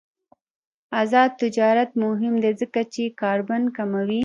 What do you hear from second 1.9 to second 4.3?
مهم دی ځکه چې کاربن کموي.